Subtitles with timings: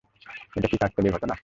[0.55, 1.35] এটা কি কাকতালীয় ঘটনা?